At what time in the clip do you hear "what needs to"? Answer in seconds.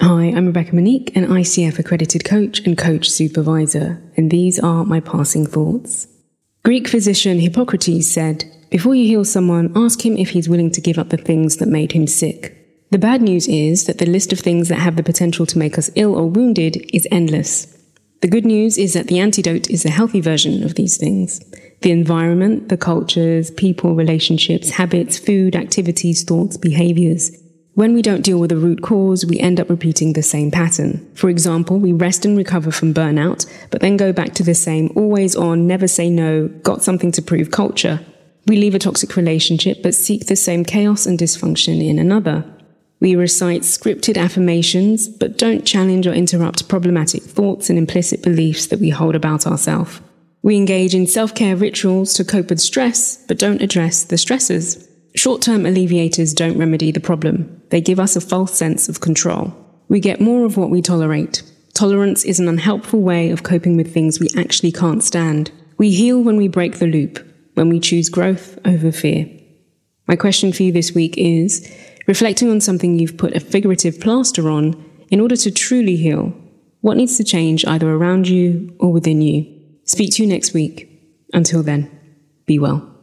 76.80-77.24